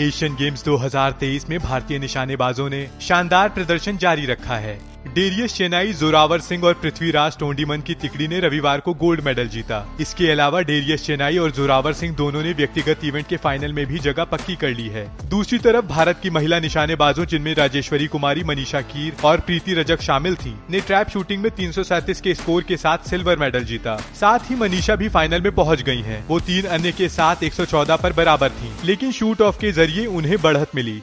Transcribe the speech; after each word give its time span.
Asian 0.00 0.34
games 0.34 0.64
2023 0.64 1.48
में 1.48 1.58
भारतीय 1.58 1.98
निशानेबाजों 1.98 2.70
ने 2.70 2.90
शानदार 3.00 3.48
प्रदर्शन 3.48 3.96
जारी 3.96 4.26
रखा 4.26 4.54
है। 4.54 4.91
डेरियस 5.14 5.54
चेनाई 5.54 5.92
जोरावर 5.92 6.40
सिंह 6.40 6.64
और 6.64 6.74
पृथ्वीराज 6.74 7.36
टोंडीमन 7.38 7.80
की 7.80 7.94
तिकड़ी 7.94 8.28
ने 8.28 8.38
रविवार 8.40 8.80
को 8.80 8.92
गोल्ड 8.94 9.20
मेडल 9.20 9.48
जीता। 9.48 9.80
इसके 10.00 10.30
अलावा 10.30 10.60
डेरियस 10.60 11.04
चेनाई 11.04 11.38
और 11.38 11.50
जोरावर 11.50 11.92
सिंह 11.92 12.14
दोनों 12.16 12.42
ने 12.42 12.52
व्यक्तिगत 12.52 13.04
इवेंट 13.04 13.26
के 13.26 13.36
फाइनल 13.36 13.72
में 13.72 13.84
भी 13.86 13.98
जगह 13.98 14.24
पक्की 14.24 14.56
कर 14.56 14.68
ली 14.68 14.88
है। 14.88 15.04
दूसरी 15.28 15.58
तरफ़ 15.58 15.84
भारत 15.84 16.20
की 16.22 16.30
महिला 16.30 16.60
निशानेबाजों, 16.60 17.24
जिनमें 17.24 17.54
राजेश्वरी 17.54 18.06
कुमारी, 18.06 18.44
मनीषा 18.44 18.80
कीर 18.80 19.16
और 19.24 19.40
प्रीति 19.40 19.74
रजक 19.74 20.00
शामिल 20.00 20.36
थी, 20.36 20.54
ने 20.70 20.80
ट्रैप 20.80 21.08
शूटिंग 21.08 21.42
में 21.42 21.50
तीन 21.50 21.72
सौ 21.72 21.82
सैंतीस 21.82 22.20
के 22.20 22.34
स्कोर 22.34 22.62
के 22.62 22.76
साथ 22.76 23.08
सिल्वर 23.10 23.38
मेडल 23.38 23.64
जीता। 23.64 23.96
साथ 24.20 24.50
ही 24.50 24.56
मनीषा 24.56 24.96
भी 24.96 25.08
फाइनल 25.08 25.40
में 25.40 25.54
पहुँच 25.54 25.82
गई 25.82 26.02
है। 26.02 26.24
वो 26.28 26.40
तीन 26.40 26.64
अन्य 26.64 26.92
के 26.92 27.08
साथ 27.08 27.42
114 27.42 27.96
पर 27.96 28.12
बराबर 28.12 28.48
थी, 28.48 28.72
लेकिन 28.84 29.12
शूट 29.12 29.42
ऑफ़ 29.42 29.60
के 29.60 29.72
ज़रिए 29.72 30.06
उन्हें 30.06 30.42
बढ़त 30.42 30.70
मिली। 30.74 31.00